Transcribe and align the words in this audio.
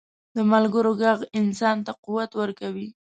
د 0.35 0.37
ملګرو 0.51 0.91
ږغ 1.01 1.19
انسان 1.39 1.77
ته 1.85 1.91
قوت 2.03 2.31
ورکوي. 2.41 2.87